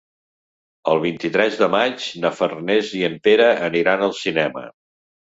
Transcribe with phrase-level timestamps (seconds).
[0.93, 4.69] El vint-i-tres de maig na Farners i en Pere aniran al cinema.